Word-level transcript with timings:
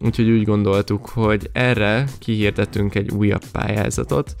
úgyhogy 0.00 0.30
úgy 0.30 0.44
gondoltuk, 0.44 1.08
hogy 1.08 1.50
erre 1.52 2.04
kihirdetünk 2.18 2.94
egy 2.94 3.10
újabb 3.10 3.44
pályázatot, 3.52 4.34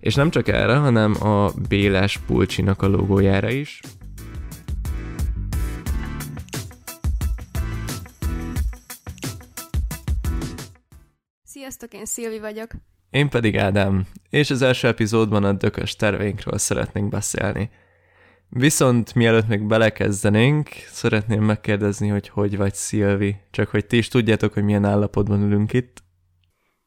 és 0.00 0.14
nem 0.14 0.30
csak 0.30 0.48
erre, 0.48 0.76
hanem 0.76 1.26
a 1.26 1.50
Béles 1.68 2.18
Pulcsinak 2.18 2.82
a 2.82 2.88
logójára 2.88 3.50
is. 3.50 3.80
Sziasztok, 11.44 11.92
én 11.92 12.04
Szilvi 12.04 12.38
vagyok. 12.38 12.70
Én 13.10 13.28
pedig 13.28 13.56
Ádám, 13.58 14.06
és 14.30 14.50
az 14.50 14.62
első 14.62 14.88
epizódban 14.88 15.44
a 15.44 15.52
dökös 15.52 15.96
terveinkről 15.96 16.58
szeretnénk 16.58 17.08
beszélni. 17.08 17.70
Viszont 18.54 19.14
mielőtt 19.14 19.46
még 19.46 19.66
belekezdenénk, 19.66 20.68
szeretném 20.90 21.42
megkérdezni, 21.42 22.08
hogy 22.08 22.28
hogy 22.28 22.56
vagy 22.56 22.74
Szilvi, 22.74 23.36
csak 23.50 23.68
hogy 23.68 23.86
ti 23.86 23.96
is 23.96 24.08
tudjátok, 24.08 24.52
hogy 24.52 24.62
milyen 24.62 24.84
állapotban 24.84 25.42
ülünk 25.42 25.72
itt. 25.72 26.02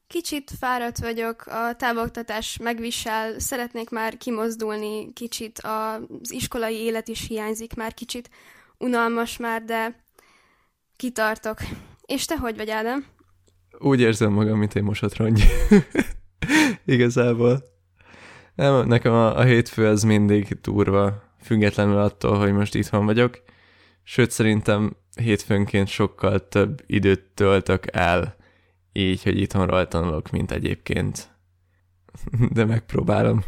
Kicsit 0.07 0.51
fáradt 0.59 0.99
vagyok, 0.99 1.45
a 1.45 1.75
távoktatás 1.75 2.57
megvisel, 2.57 3.39
szeretnék 3.39 3.89
már 3.89 4.17
kimozdulni, 4.17 5.13
kicsit 5.13 5.59
az 5.59 6.31
iskolai 6.31 6.75
élet 6.75 7.07
is 7.07 7.27
hiányzik, 7.27 7.75
már 7.75 7.93
kicsit 7.93 8.29
unalmas 8.77 9.37
már, 9.37 9.63
de 9.63 10.05
kitartok. 10.95 11.57
És 12.05 12.25
te 12.25 12.37
hogy 12.37 12.55
vagy, 12.55 12.69
Ádám? 12.69 13.05
Úgy 13.79 13.99
érzem 13.99 14.31
magam, 14.31 14.57
mint 14.57 14.75
egy 14.75 14.83
mosott 14.83 15.15
rongy. 15.15 15.43
Igazából. 16.85 17.63
Nem, 18.55 18.87
nekem 18.87 19.11
a, 19.13 19.37
a 19.37 19.43
hétfő 19.43 19.87
az 19.87 20.03
mindig 20.03 20.57
durva, 20.61 21.23
függetlenül 21.45 21.97
attól, 21.97 22.37
hogy 22.37 22.53
most 22.53 22.75
itthon 22.75 23.05
vagyok. 23.05 23.41
Sőt, 24.03 24.31
szerintem 24.31 24.95
hétfőnként 25.15 25.87
sokkal 25.87 26.47
több 26.47 26.83
időt 26.85 27.21
töltök 27.33 27.85
el 27.91 28.35
így, 28.93 29.23
hogy 29.23 29.39
itthonról 29.39 29.87
tanulok, 29.87 30.31
mint 30.31 30.51
egyébként. 30.51 31.29
De 32.55 32.65
megpróbálom 32.65 33.43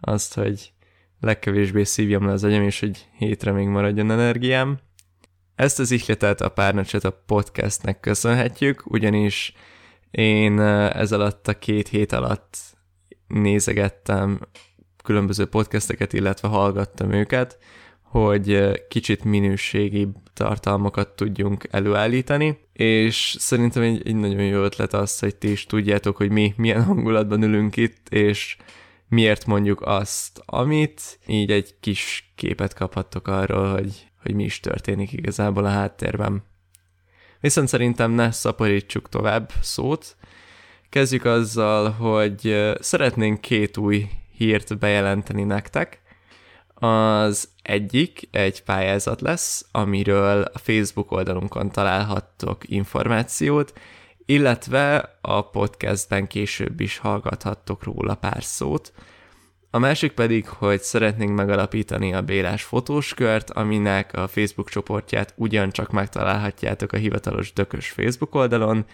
azt, 0.00 0.34
hogy 0.34 0.72
legkevésbé 1.20 1.82
szívjam 1.82 2.26
le 2.26 2.32
az 2.32 2.44
agyam, 2.44 2.62
és 2.62 2.80
hogy 2.80 3.08
hétre 3.16 3.52
még 3.52 3.66
maradjon 3.66 4.10
energiám. 4.10 4.78
Ezt 5.54 5.78
az 5.78 5.90
ihletet 5.90 6.40
a 6.40 6.48
párnacset 6.48 7.04
a 7.04 7.22
podcastnek 7.26 8.00
köszönhetjük, 8.00 8.82
ugyanis 8.86 9.54
én 10.10 10.60
ez 10.60 11.12
alatt 11.12 11.48
a 11.48 11.58
két 11.58 11.88
hét 11.88 12.12
alatt 12.12 12.56
nézegettem 13.26 14.40
különböző 15.02 15.46
podcasteket, 15.46 16.12
illetve 16.12 16.48
hallgattam 16.48 17.12
őket, 17.12 17.58
hogy 18.02 18.70
kicsit 18.88 19.24
minőségi 19.24 20.08
tartalmakat 20.34 21.08
tudjunk 21.08 21.68
előállítani, 21.70 22.58
és 22.72 23.36
szerintem 23.38 23.82
egy, 23.82 24.06
egy 24.06 24.14
nagyon 24.14 24.44
jó 24.44 24.62
ötlet 24.62 24.92
az, 24.92 25.18
hogy 25.18 25.36
ti 25.36 25.50
is 25.50 25.66
tudjátok, 25.66 26.16
hogy 26.16 26.30
mi 26.30 26.54
milyen 26.56 26.84
hangulatban 26.84 27.42
ülünk 27.42 27.76
itt, 27.76 28.08
és 28.08 28.56
miért 29.08 29.46
mondjuk 29.46 29.80
azt, 29.82 30.42
amit, 30.44 31.18
így 31.26 31.50
egy 31.50 31.74
kis 31.80 32.32
képet 32.34 32.74
kaphattok 32.74 33.28
arról, 33.28 33.72
hogy, 33.72 34.06
hogy 34.22 34.34
mi 34.34 34.44
is 34.44 34.60
történik 34.60 35.12
igazából 35.12 35.64
a 35.64 35.70
háttérben. 35.70 36.44
Viszont 37.40 37.68
szerintem 37.68 38.10
ne 38.10 38.30
szaporítsuk 38.30 39.08
tovább 39.08 39.52
szót. 39.60 40.16
Kezdjük 40.88 41.24
azzal, 41.24 41.90
hogy 41.90 42.70
szeretnénk 42.80 43.40
két 43.40 43.76
új 43.76 44.08
hírt 44.40 44.78
bejelenteni 44.78 45.42
nektek. 45.42 46.00
Az 46.74 47.48
egyik 47.62 48.28
egy 48.30 48.62
pályázat 48.62 49.20
lesz, 49.20 49.66
amiről 49.70 50.42
a 50.42 50.58
Facebook 50.58 51.12
oldalunkon 51.12 51.70
találhattok 51.70 52.68
információt, 52.68 53.72
illetve 54.26 55.18
a 55.20 55.42
podcastben 55.42 56.26
később 56.26 56.80
is 56.80 56.98
hallgathattok 56.98 57.84
róla 57.84 58.14
pár 58.14 58.42
szót. 58.42 58.92
A 59.70 59.78
másik 59.78 60.12
pedig, 60.12 60.48
hogy 60.48 60.80
szeretnénk 60.80 61.36
megalapítani 61.36 62.14
a 62.14 62.22
Bélás 62.22 62.62
fotóskört, 62.62 63.50
aminek 63.50 64.12
a 64.14 64.28
Facebook 64.28 64.70
csoportját 64.70 65.34
ugyancsak 65.36 65.90
megtalálhatjátok 65.90 66.92
a 66.92 66.96
hivatalos 66.96 67.52
Dökös 67.52 67.90
Facebook 67.90 68.34
oldalon, 68.34 68.84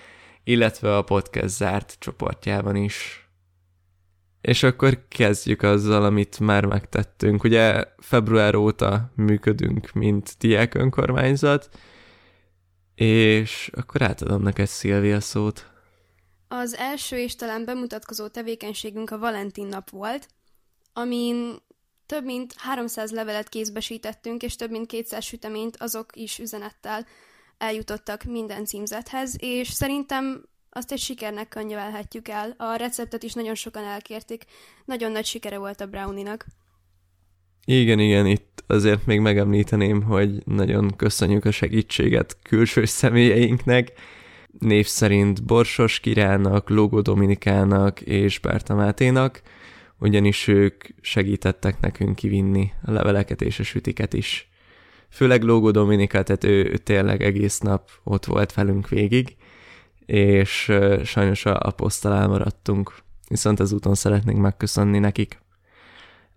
illetve 0.45 0.97
a 0.97 1.03
podcast 1.03 1.49
zárt 1.49 1.97
csoportjában 1.99 2.77
is. 2.77 3.26
És 4.47 4.63
akkor 4.63 5.09
kezdjük 5.09 5.63
azzal, 5.63 6.05
amit 6.05 6.41
már 6.41 6.65
megtettünk. 6.65 7.45
Ugye 7.45 7.85
február 7.99 8.55
óta 8.55 9.11
működünk, 9.15 9.93
mint 9.93 10.37
diák 10.39 10.75
önkormányzat, 10.75 11.69
és 12.95 13.71
akkor 13.75 14.03
átadom 14.03 14.43
neked 14.43 14.67
Szilvia 14.67 15.21
szót. 15.21 15.71
Az 16.49 16.75
első 16.75 17.17
és 17.17 17.37
talán 17.37 17.65
bemutatkozó 17.65 18.29
tevékenységünk 18.29 19.11
a 19.11 19.19
Valentin 19.19 19.67
nap 19.67 19.91
volt, 19.91 20.29
amin 20.93 21.57
több 22.07 22.25
mint 22.25 22.55
300 22.57 23.11
levelet 23.11 23.49
kézbesítettünk, 23.49 24.43
és 24.43 24.57
több 24.57 24.71
mint 24.71 24.87
200 24.87 25.25
süteményt 25.25 25.77
azok 25.77 26.17
is 26.17 26.39
üzenettel 26.39 27.07
eljutottak 27.59 28.25
minden 28.25 28.65
címzethez, 28.65 29.35
és 29.39 29.69
szerintem 29.69 30.45
azt 30.77 30.93
egy 30.93 30.99
sikernek 30.99 31.49
könyvelhetjük 31.49 32.29
el. 32.29 32.55
A 32.59 32.77
receptet 32.77 33.23
is 33.23 33.33
nagyon 33.33 33.55
sokan 33.55 33.85
elkérték. 33.85 34.45
Nagyon 34.85 35.13
nagy 35.13 35.25
sikere 35.25 35.59
volt 35.59 35.81
a 35.81 35.87
browninak. 35.87 36.47
Igen, 37.65 37.99
igen, 37.99 38.27
itt 38.27 38.65
azért 38.67 39.07
még 39.07 39.21
megemlíteném, 39.21 40.03
hogy 40.03 40.43
nagyon 40.45 40.97
köszönjük 40.97 41.45
a 41.45 41.51
segítséget 41.51 42.37
külső 42.43 42.85
személyeinknek, 42.85 43.93
név 44.59 44.87
szerint 44.87 45.45
Borsos 45.45 46.01
Kirának, 46.01 46.69
Lógó 46.69 47.01
Dominikának 47.01 48.01
és 48.01 48.39
Berta 48.39 48.75
Máténak, 48.75 49.43
ugyanis 49.99 50.49
ők 50.49 50.85
segítettek 51.01 51.81
nekünk 51.81 52.17
kivinni 52.17 52.73
a 52.85 52.91
leveleket 52.91 53.43
és 53.43 53.59
a 53.59 53.63
sütiket 53.63 54.13
is. 54.13 54.51
Főleg 55.11 55.43
Lógó 55.43 55.71
Dominika, 55.71 56.23
tehát 56.23 56.45
ő 56.45 56.77
tényleg 56.77 57.23
egész 57.23 57.59
nap 57.59 57.91
ott 58.05 58.25
volt 58.25 58.55
velünk 58.55 58.89
végig, 58.89 59.37
és 60.07 60.73
sajnos 61.05 61.45
a, 61.47 61.71
poszttal 61.71 62.15
elmaradtunk, 62.15 62.95
viszont 63.29 63.61
ezúton 63.61 63.95
szeretnénk 63.95 64.41
megköszönni 64.41 64.99
nekik. 64.99 65.45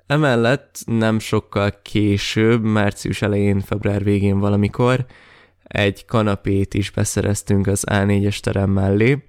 Emellett 0.08 0.80
nem 0.86 1.20
sokkal 1.20 1.82
később, 1.82 2.64
március 2.64 3.22
elején, 3.22 3.60
február 3.60 4.04
végén 4.04 4.40
valamikor, 4.40 5.06
egy 5.64 6.06
kanapét 6.06 6.74
is 6.74 6.90
beszereztünk 6.92 7.68
az 7.68 7.84
A4-es 7.92 8.40
terem 8.40 8.70
mellé. 8.70 9.24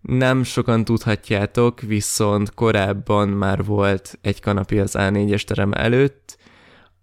Nem 0.00 0.42
sokan 0.42 0.84
tudhatjátok, 0.84 1.80
viszont 1.80 2.54
korábban 2.54 3.28
már 3.28 3.64
volt 3.64 4.18
egy 4.20 4.40
kanapé 4.40 4.78
az 4.78 4.94
A4-es 4.98 5.42
terem 5.42 5.72
előtt, 5.72 6.38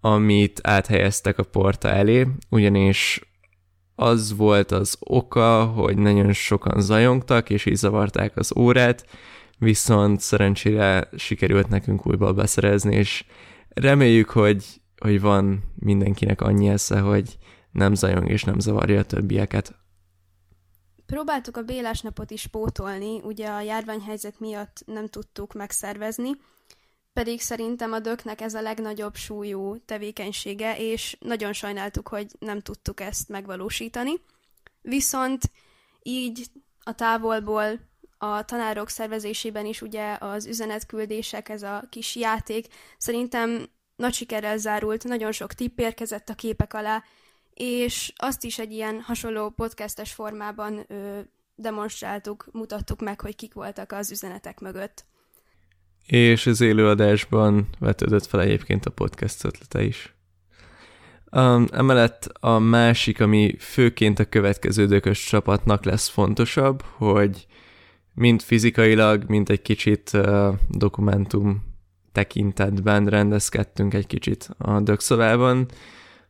amit 0.01 0.59
áthelyeztek 0.63 1.37
a 1.37 1.43
porta 1.43 1.89
elé, 1.89 2.27
ugyanis 2.49 3.21
az 3.95 4.35
volt 4.35 4.71
az 4.71 4.97
oka, 4.99 5.65
hogy 5.65 5.97
nagyon 5.97 6.33
sokan 6.33 6.81
zajongtak, 6.81 7.49
és 7.49 7.65
így 7.65 7.75
zavarták 7.75 8.37
az 8.37 8.57
órát, 8.57 9.05
viszont 9.57 10.19
szerencsére 10.19 11.09
sikerült 11.15 11.67
nekünk 11.67 12.07
újból 12.07 12.33
beszerezni, 12.33 12.95
és 12.95 13.25
reméljük, 13.69 14.29
hogy, 14.29 14.81
hogy 14.97 15.21
van 15.21 15.63
mindenkinek 15.75 16.41
annyi 16.41 16.67
esze, 16.67 16.99
hogy 16.99 17.37
nem 17.71 17.93
zajong 17.93 18.29
és 18.29 18.43
nem 18.43 18.59
zavarja 18.59 18.99
a 18.99 19.03
többieket. 19.03 19.75
Próbáltuk 21.05 21.57
a 21.57 21.61
Bélás 21.61 22.01
napot 22.01 22.31
is 22.31 22.47
pótolni, 22.47 23.21
ugye 23.21 23.47
a 23.47 23.61
járványhelyzet 23.61 24.39
miatt 24.39 24.83
nem 24.85 25.07
tudtuk 25.07 25.53
megszervezni, 25.53 26.29
pedig 27.15 27.41
szerintem 27.41 27.93
a 27.93 27.99
döknek 27.99 28.41
ez 28.41 28.53
a 28.53 28.61
legnagyobb 28.61 29.15
súlyú 29.15 29.77
tevékenysége, 29.85 30.77
és 30.77 31.17
nagyon 31.19 31.53
sajnáltuk, 31.53 32.07
hogy 32.07 32.31
nem 32.39 32.59
tudtuk 32.59 32.99
ezt 32.99 33.29
megvalósítani. 33.29 34.11
Viszont 34.81 35.51
így 36.03 36.45
a 36.83 36.95
távolból 36.95 37.79
a 38.17 38.45
tanárok 38.45 38.89
szervezésében 38.89 39.65
is 39.65 39.81
ugye 39.81 40.17
az 40.19 40.45
üzenetküldések, 40.45 41.49
ez 41.49 41.63
a 41.63 41.83
kis 41.89 42.15
játék 42.15 42.67
szerintem 42.97 43.69
nagy 43.95 44.13
sikerrel 44.13 44.57
zárult, 44.57 45.03
nagyon 45.03 45.31
sok 45.31 45.53
tipp 45.53 45.79
érkezett 45.79 46.29
a 46.29 46.35
képek 46.35 46.73
alá, 46.73 47.03
és 47.53 48.13
azt 48.15 48.43
is 48.43 48.59
egy 48.59 48.71
ilyen 48.71 49.01
hasonló 49.01 49.49
podcastes 49.49 50.13
formában 50.13 50.85
ö, 50.87 51.19
demonstráltuk, 51.55 52.47
mutattuk 52.51 53.01
meg, 53.01 53.21
hogy 53.21 53.35
kik 53.35 53.53
voltak 53.53 53.91
az 53.91 54.11
üzenetek 54.11 54.59
mögött 54.59 55.05
és 56.05 56.45
az 56.45 56.61
élőadásban 56.61 57.67
vetődött 57.79 58.25
fel 58.25 58.41
egyébként 58.41 58.85
a 58.85 58.89
podcast 58.89 59.45
ötlete 59.45 59.83
is. 59.83 60.15
Um, 61.31 61.65
emellett 61.71 62.29
a 62.39 62.59
másik, 62.59 63.21
ami 63.21 63.55
főként 63.59 64.19
a 64.19 64.25
következő 64.25 64.85
dökös 64.85 65.25
csapatnak 65.25 65.85
lesz 65.85 66.07
fontosabb, 66.07 66.81
hogy 66.81 67.45
mind 68.13 68.41
fizikailag, 68.41 69.23
mind 69.27 69.49
egy 69.49 69.61
kicsit 69.61 70.11
uh, 70.13 70.53
dokumentum 70.69 71.73
tekintetben 72.11 73.05
rendezkedtünk 73.05 73.93
egy 73.93 74.07
kicsit 74.07 74.49
a 74.57 74.79
dökszobában, 74.79 75.65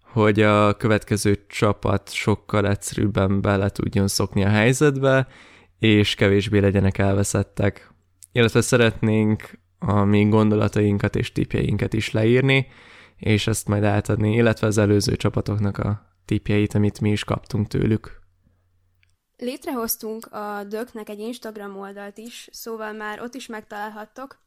hogy 0.01 0.41
a 0.41 0.73
következő 0.73 1.45
csapat 1.47 2.13
sokkal 2.13 2.67
egyszerűbben 2.67 3.41
bele 3.41 3.69
tudjon 3.69 4.07
szokni 4.07 4.43
a 4.43 4.49
helyzetbe, 4.49 5.27
és 5.79 6.15
kevésbé 6.15 6.59
legyenek 6.59 6.97
elveszettek. 6.97 7.93
Illetve 8.31 8.61
szeretnénk 8.61 9.59
a 9.85 10.03
mi 10.03 10.29
gondolatainkat 10.29 11.15
és 11.15 11.31
tipjeinket 11.31 11.93
is 11.93 12.11
leírni, 12.11 12.67
és 13.17 13.47
ezt 13.47 13.67
majd 13.67 13.83
átadni, 13.83 14.35
illetve 14.35 14.67
az 14.67 14.77
előző 14.77 15.15
csapatoknak 15.15 15.77
a 15.77 16.15
tipjeit, 16.25 16.73
amit 16.73 17.01
mi 17.01 17.11
is 17.11 17.23
kaptunk 17.23 17.67
tőlük. 17.67 18.23
Létrehoztunk 19.37 20.25
a 20.25 20.63
Döknek 20.63 21.09
egy 21.09 21.19
Instagram 21.19 21.77
oldalt 21.77 22.17
is, 22.17 22.49
szóval 22.51 22.93
már 22.93 23.21
ott 23.21 23.33
is 23.33 23.47
megtalálhattok. 23.47 24.43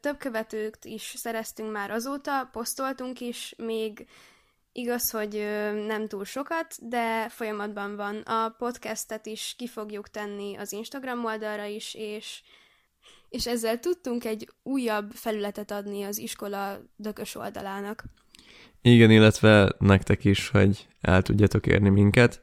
Több 0.00 0.16
követőt 0.16 0.84
is 0.84 1.14
szereztünk 1.16 1.72
már 1.72 1.90
azóta, 1.90 2.48
posztoltunk 2.52 3.20
is, 3.20 3.54
még 3.58 4.06
igaz, 4.72 5.10
hogy 5.10 5.32
nem 5.86 6.08
túl 6.08 6.24
sokat, 6.24 6.88
de 6.88 7.28
folyamatban 7.28 7.96
van. 7.96 8.16
A 8.16 8.54
podcastet 8.58 9.26
is 9.26 9.54
ki 9.58 9.66
fogjuk 9.66 10.08
tenni 10.08 10.56
az 10.56 10.72
Instagram 10.72 11.24
oldalra 11.24 11.64
is, 11.64 11.94
és 11.94 12.42
és 13.32 13.46
ezzel 13.46 13.80
tudtunk 13.80 14.24
egy 14.24 14.48
újabb 14.62 15.10
felületet 15.10 15.70
adni 15.70 16.02
az 16.02 16.18
iskola 16.18 16.78
dökös 16.96 17.34
oldalának. 17.34 18.04
Igen, 18.82 19.10
illetve 19.10 19.72
nektek 19.78 20.24
is, 20.24 20.48
hogy 20.48 20.86
el 21.00 21.22
tudjatok 21.22 21.66
érni 21.66 21.88
minket. 21.88 22.42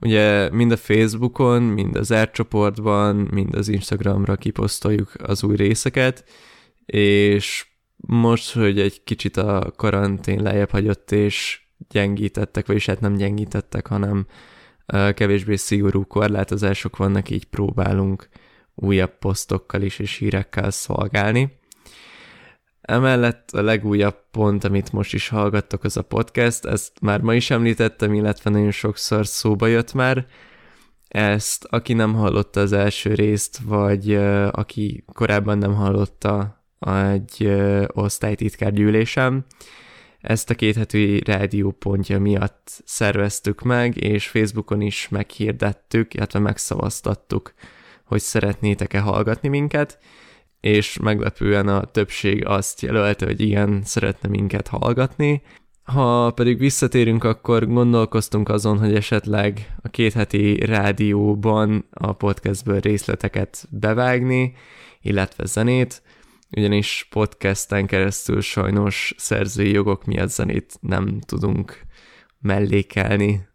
Ugye 0.00 0.50
mind 0.50 0.72
a 0.72 0.76
Facebookon, 0.76 1.62
mind 1.62 1.96
az 1.96 2.14
csoportban, 2.32 3.16
mind 3.16 3.54
az 3.54 3.68
Instagramra 3.68 4.36
kiposztoljuk 4.36 5.12
az 5.22 5.42
új 5.42 5.56
részeket, 5.56 6.24
és 6.86 7.66
most, 7.96 8.52
hogy 8.52 8.80
egy 8.80 9.04
kicsit 9.04 9.36
a 9.36 9.72
karantén 9.76 10.42
lejjebb 10.42 10.70
hagyott, 10.70 11.12
és 11.12 11.60
gyengítettek, 11.88 12.66
vagyis 12.66 12.86
hát 12.86 13.00
nem 13.00 13.14
gyengítettek, 13.14 13.86
hanem 13.86 14.26
kevésbé 15.14 15.56
szigorú 15.56 16.06
korlátozások 16.06 16.96
vannak, 16.96 17.30
így 17.30 17.44
próbálunk 17.44 18.28
újabb 18.76 19.18
posztokkal 19.18 19.82
is 19.82 19.98
és 19.98 20.16
hírekkel 20.16 20.70
szolgálni. 20.70 21.58
Emellett 22.80 23.50
a 23.50 23.62
legújabb 23.62 24.16
pont, 24.30 24.64
amit 24.64 24.92
most 24.92 25.14
is 25.14 25.28
hallgattok, 25.28 25.84
az 25.84 25.96
a 25.96 26.02
podcast, 26.02 26.64
ezt 26.64 27.00
már 27.00 27.20
ma 27.20 27.34
is 27.34 27.50
említettem, 27.50 28.14
illetve 28.14 28.50
nagyon 28.50 28.70
sokszor 28.70 29.26
szóba 29.26 29.66
jött 29.66 29.94
már. 29.94 30.26
Ezt, 31.08 31.64
aki 31.64 31.92
nem 31.92 32.14
hallotta 32.14 32.60
az 32.60 32.72
első 32.72 33.14
részt, 33.14 33.58
vagy 33.64 34.14
uh, 34.14 34.48
aki 34.50 35.04
korábban 35.12 35.58
nem 35.58 35.74
hallotta 35.74 36.64
egy 36.78 37.36
uh, 37.40 37.84
osztálytitkár 37.92 38.72
gyűlésem, 38.72 39.44
ezt 40.26 40.50
a 40.50 40.54
két 40.54 40.76
heti 40.76 41.22
rádiópontja 41.24 42.20
miatt 42.20 42.82
szerveztük 42.84 43.62
meg, 43.62 43.96
és 43.96 44.28
Facebookon 44.28 44.80
is 44.80 45.08
meghirdettük, 45.08 46.14
illetve 46.14 46.38
megszavaztattuk, 46.38 47.54
hogy 48.06 48.20
szeretnétek-e 48.20 49.00
hallgatni 49.00 49.48
minket, 49.48 49.98
és 50.60 50.98
meglepően 50.98 51.68
a 51.68 51.84
többség 51.84 52.46
azt 52.46 52.80
jelölte, 52.80 53.26
hogy 53.26 53.40
igen, 53.40 53.82
szeretne 53.84 54.28
minket 54.28 54.68
hallgatni. 54.68 55.42
Ha 55.82 56.30
pedig 56.30 56.58
visszatérünk, 56.58 57.24
akkor 57.24 57.66
gondolkoztunk 57.66 58.48
azon, 58.48 58.78
hogy 58.78 58.94
esetleg 58.94 59.74
a 59.82 59.88
két 59.88 60.12
heti 60.12 60.64
rádióban 60.64 61.86
a 61.90 62.12
podcastből 62.12 62.80
részleteket 62.80 63.66
bevágni, 63.70 64.54
illetve 65.00 65.44
zenét, 65.44 66.02
ugyanis 66.56 67.06
podcasten 67.10 67.86
keresztül 67.86 68.40
sajnos 68.40 69.14
szerzői 69.16 69.70
jogok 69.70 70.04
miatt 70.04 70.30
zenét 70.30 70.78
nem 70.80 71.20
tudunk 71.20 71.80
mellékelni. 72.38 73.48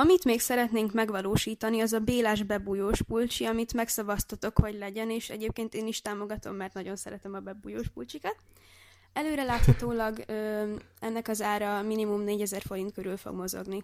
Amit 0.00 0.24
még 0.24 0.40
szeretnénk 0.40 0.92
megvalósítani, 0.92 1.80
az 1.80 1.92
a 1.92 1.98
Bélás 1.98 2.42
bebújós 2.42 3.02
pulcsi, 3.02 3.44
amit 3.44 3.74
megszavaztatok, 3.74 4.58
hogy 4.58 4.74
legyen, 4.78 5.10
és 5.10 5.30
egyébként 5.30 5.74
én 5.74 5.86
is 5.86 6.00
támogatom, 6.00 6.54
mert 6.54 6.74
nagyon 6.74 6.96
szeretem 6.96 7.34
a 7.34 7.40
bebújós 7.40 7.88
pulcsikat. 7.88 8.36
Előre 9.12 9.42
láthatólag 9.42 10.24
ö, 10.26 10.62
ennek 11.00 11.28
az 11.28 11.42
ára 11.42 11.82
minimum 11.82 12.20
4000 12.20 12.62
forint 12.62 12.92
körül 12.92 13.16
fog 13.16 13.34
mozogni. 13.34 13.82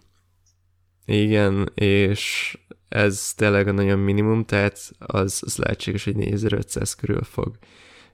Igen, 1.05 1.71
és 1.73 2.57
ez 2.89 3.33
tényleg 3.35 3.67
a 3.67 3.71
nagyon 3.71 3.99
minimum, 3.99 4.45
tehát 4.45 4.91
az, 4.99 5.41
az 5.45 5.57
lehetséges, 5.57 6.03
hogy 6.03 6.15
4500 6.15 6.93
körül 6.93 7.23
fog 7.23 7.57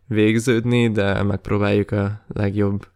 végződni, 0.08 0.92
de 0.92 1.24
megpróbáljuk 1.24 1.92
a 1.92 2.26
legjobb 2.28 2.88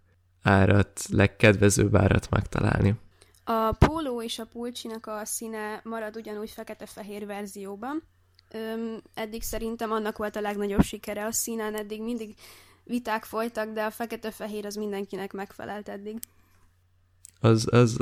árat, 0.42 1.02
legkedvezőbb 1.10 1.96
árat 1.96 2.30
megtalálni. 2.30 3.04
A 3.48 3.72
póló 3.72 4.22
és 4.22 4.40
a 4.40 4.46
pulcsinak 4.46 5.08
a 5.08 5.22
színe 5.26 5.82
marad 5.84 6.16
ugyanúgy 6.16 6.50
fekete-fehér 6.50 7.26
verzióban. 7.26 8.04
Öm, 8.52 9.02
eddig 9.14 9.42
szerintem 9.42 9.92
annak 9.92 10.18
volt 10.18 10.36
a 10.36 10.42
legnagyobb 10.42 10.84
sikere 10.84 11.26
a 11.26 11.32
színen, 11.32 11.76
eddig 11.76 12.02
mindig 12.02 12.36
viták 12.84 13.24
folytak, 13.24 13.74
de 13.74 13.84
a 13.84 13.90
fekete-fehér 13.90 14.66
az 14.66 14.76
mindenkinek 14.76 15.34
megfelelt 15.34 15.90
eddig. 15.90 16.20
Az, 17.40 17.68
az 17.72 17.98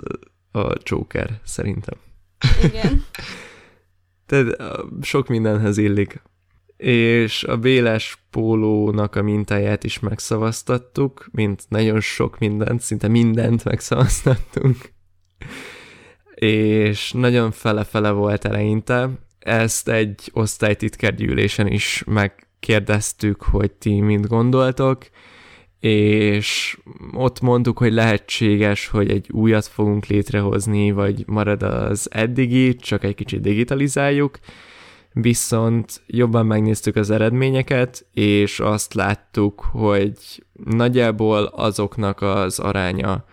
a 0.52 0.76
Joker, 0.84 1.40
szerintem. 1.44 1.98
Igen. 2.64 3.06
Tehát 4.26 4.56
sok 5.02 5.28
mindenhez 5.28 5.78
illik. 5.78 6.22
És 6.78 7.44
a 7.44 7.58
Béles 7.58 8.26
pólónak 8.30 9.16
a 9.16 9.22
mintáját 9.22 9.84
is 9.84 10.00
megszavaztattuk, 10.00 11.28
mint 11.32 11.66
nagyon 11.70 12.00
sok 12.00 12.40
mindent, 12.40 12.82
szinte 12.82 13.08
mindent 13.08 13.64
megszavaztattunk 13.64 14.94
és 16.36 17.12
nagyon 17.12 17.52
fele-fele 17.52 18.12
volt 18.12 18.46
eleinte. 18.46 19.10
Ezt 19.40 19.90
egy 19.90 20.30
osztálytitkárgyűlésen 20.34 21.68
is 21.68 22.04
megkérdeztük, 22.06 23.42
hogy 23.42 23.72
ti 23.72 24.02
mit 24.02 24.28
gondoltok, 24.28 25.08
és 25.80 26.78
ott 27.14 27.42
mondtuk, 27.42 27.78
hogy 27.78 27.94
lehetséges, 27.94 28.88
hogy 28.88 29.10
egy 29.12 29.30
újat 29.32 29.66
fogunk 29.66 30.06
létrehozni, 30.06 30.92
vagy 30.92 31.24
marad 31.28 31.64
az 31.64 32.08
eddigi, 32.12 32.76
csak 32.76 33.04
egy 33.04 33.16
kicsit 33.16 33.42
digitalizáljuk, 33.42 34.40
viszont 35.14 36.02
jobban 36.08 36.46
megnéztük 36.46 36.96
az 36.96 37.10
eredményeket, 37.10 38.06
és 38.14 38.60
azt 38.60 38.94
láttuk, 38.94 39.68
hogy 39.72 40.44
nagyjából 40.54 41.44
azoknak 41.44 42.22
az 42.22 42.60
aránya, 42.60 43.26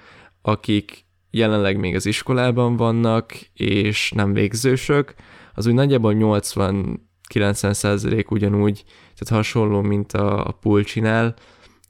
akik 0.42 1.04
jelenleg 1.30 1.78
még 1.78 1.94
az 1.94 2.06
iskolában 2.06 2.76
vannak, 2.76 3.32
és 3.54 4.10
nem 4.14 4.32
végzősök, 4.32 5.14
az 5.54 5.66
úgy 5.66 5.74
nagyjából 5.74 6.14
80-90 6.16 7.72
százalék 7.72 8.30
ugyanúgy, 8.30 8.84
tehát 8.86 9.44
hasonló, 9.44 9.80
mint 9.80 10.12
a, 10.12 10.46
a 10.46 10.52
pulcsinál, 10.52 11.34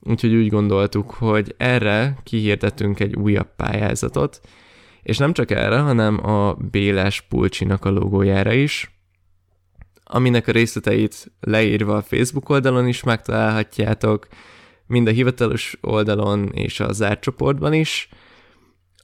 úgyhogy 0.01 0.35
úgy 0.35 0.49
gondoltuk, 0.49 1.11
hogy 1.11 1.55
erre 1.57 2.19
kihirdetünk 2.23 3.01
egy 3.01 3.15
újabb 3.15 3.55
pályázatot, 3.57 4.41
és 5.03 5.19
nem 5.19 5.33
csak 5.33 5.51
erre, 5.51 5.79
hanem 5.79 6.27
a 6.27 6.55
Béles 6.55 7.21
pulcsinak 7.21 7.85
a 7.85 7.91
logójára 7.91 8.53
is, 8.53 9.01
aminek 10.05 10.49
a 10.49 10.53
részleteit 10.53 11.33
leírva 11.41 11.97
a 11.97 12.03
Facebook 12.03 12.49
oldalon 12.49 12.89
is 12.89 13.03
megtalálhatjátok, 13.03 14.27
mind 14.87 15.07
a 15.07 15.11
hivatalos 15.11 15.77
oldalon 15.81 16.49
és 16.53 16.81
a 16.81 16.93
zárt 16.93 17.21
csoportban 17.21 17.73
is, 17.73 18.09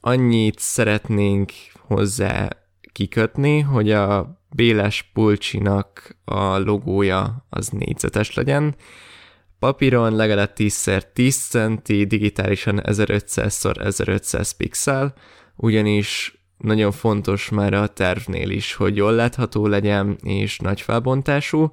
annyit 0.07 0.59
szeretnénk 0.59 1.51
hozzá 1.79 2.49
kikötni, 2.91 3.59
hogy 3.59 3.91
a 3.91 4.39
Béles 4.55 5.09
Pulcsinak 5.13 6.17
a 6.25 6.57
logója 6.57 7.45
az 7.49 7.67
négyzetes 7.67 8.33
legyen, 8.33 8.75
papíron 9.59 10.15
legalább 10.15 10.51
10x10 10.55 11.49
centi, 11.49 12.05
digitálisan 12.05 12.81
1500x1500 12.83 14.51
pixel, 14.57 15.13
ugyanis 15.55 16.41
nagyon 16.57 16.91
fontos 16.91 17.49
már 17.49 17.73
a 17.73 17.87
tervnél 17.87 18.49
is, 18.49 18.73
hogy 18.73 18.95
jól 18.95 19.11
látható 19.13 19.67
legyen 19.67 20.17
és 20.23 20.59
nagy 20.59 20.81
felbontású, 20.81 21.71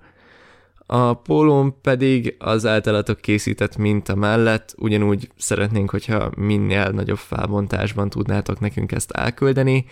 a 0.86 1.14
pólón 1.14 1.80
pedig 1.80 2.36
az 2.38 2.66
általatok 2.66 3.20
készített 3.20 3.76
minta 3.76 4.14
mellett 4.14 4.74
ugyanúgy 4.78 5.28
szeretnénk, 5.36 5.90
hogyha 5.90 6.30
minél 6.36 6.88
nagyobb 6.88 7.18
felbontásban 7.18 8.08
tudnátok 8.08 8.60
nekünk 8.60 8.92
ezt 8.92 9.10
elküldeni, 9.10 9.84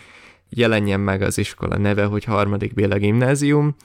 jelenjen 0.49 1.01
meg 1.01 1.23
az 1.23 1.39
iskola 1.39 1.77
neve, 1.77 2.05
hogy 2.05 2.25
harmadik 2.25 2.75
Béla 2.75 2.97
gimnázium, 2.97 3.77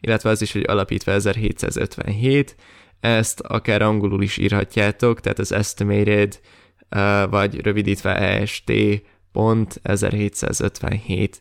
illetve 0.00 0.30
az 0.30 0.42
is, 0.42 0.52
hogy 0.52 0.64
alapítva 0.66 1.12
1757, 1.12 2.56
ezt 3.00 3.40
akár 3.40 3.82
angolul 3.82 4.22
is 4.22 4.36
írhatjátok, 4.36 5.20
tehát 5.20 5.38
az 5.38 5.52
estimated, 5.52 6.40
vagy 7.30 7.60
rövidítve 7.60 8.16
EST 8.16 8.72
pont 9.32 9.80
1757 9.82 11.40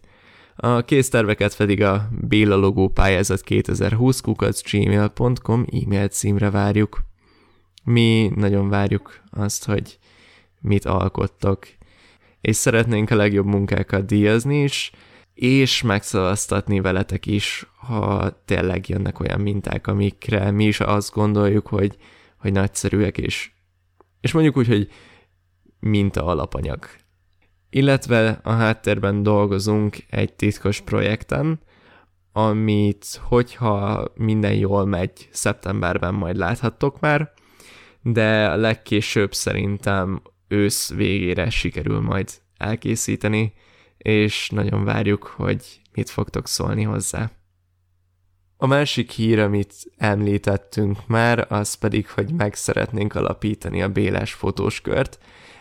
a 0.62 0.82
készterveket 0.82 1.58
pedig 1.58 1.82
a 1.84 2.10
Béla 2.22 2.56
logó 2.56 2.89
pályázat 2.89 3.42
2020 3.42 4.20
kukac 4.20 4.72
gmail.com 4.72 5.66
e-mail 5.72 6.08
címre 6.08 6.50
várjuk. 6.50 7.00
Mi 7.84 8.32
nagyon 8.36 8.70
várjuk 8.70 9.22
azt, 9.30 9.66
hogy 9.66 10.00
mit 10.62 10.86
alkottok. 10.86 11.68
és 12.42 12.56
szeretnénk 12.56 13.10
a 13.10 13.16
legjobb 13.16 13.46
munkákat 13.46 14.06
díjazni 14.06 14.63
is, 14.63 14.92
és 15.34 15.82
megszavaztatni 15.82 16.80
veletek 16.80 17.25
is, 17.25 17.66
ha 17.75 18.32
tényleg 18.46 18.89
jönnek 18.89 19.20
olyan 19.20 19.42
minták, 19.42 19.88
amikre 19.88 20.51
mi 20.51 20.66
is 20.66 20.80
azt 20.80 21.13
gondoljuk, 21.13 21.68
hogy, 21.68 21.98
hogy 22.38 22.51
nagyszerűek, 22.51 23.18
és, 23.18 23.51
és 24.22 24.32
mondjuk 24.32 24.58
úgy, 24.58 24.68
hogy 24.68 24.89
minta 25.80 26.25
alapanyag. 26.25 26.89
Illetve 27.69 28.39
a 28.43 28.51
háttérben 28.51 29.23
dolgozunk 29.23 29.97
egy 30.09 30.33
titkos 30.33 30.81
projekten, 30.81 31.59
amit, 32.31 33.21
hogyha 33.23 34.07
minden 34.15 34.53
jól 34.53 34.85
megy, 34.85 35.29
szeptemberben 35.31 36.13
majd 36.13 36.35
láthattok 36.35 36.99
már, 36.99 37.33
de 38.01 38.49
a 38.49 38.55
legkésőbb 38.55 39.33
szerintem 39.33 40.21
ősz 40.47 40.93
végére 40.93 41.49
sikerül 41.49 41.99
majd 41.99 42.29
elkészíteni, 42.57 43.53
és 43.97 44.49
nagyon 44.49 44.83
várjuk, 44.83 45.23
hogy 45.23 45.81
mit 45.93 46.09
fogtok 46.09 46.47
szólni 46.47 46.83
hozzá. 46.83 47.31
A 48.57 48.67
másik 48.67 49.11
hír, 49.11 49.39
amit 49.39 49.73
említettünk 49.97 51.07
már, 51.07 51.45
az 51.49 51.73
pedig, 51.73 52.09
hogy 52.09 52.33
meg 52.33 52.53
szeretnénk 52.53 53.15
alapítani 53.15 53.81
a 53.81 53.89
Bélás 53.89 54.33
fotóskört. 54.33 55.19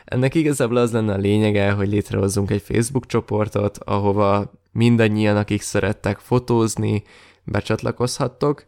Ennek 0.09 0.35
igazából 0.35 0.77
az 0.77 0.93
lenne 0.93 1.13
a 1.13 1.17
lényege, 1.17 1.71
hogy 1.71 1.89
létrehozzunk 1.89 2.51
egy 2.51 2.63
Facebook 2.63 3.07
csoportot, 3.07 3.79
ahova 3.79 4.53
mindannyian, 4.73 5.37
akik 5.37 5.63
szerettek 5.63 6.19
fotózni, 6.19 7.03
becsatlakozhattok. 7.45 8.65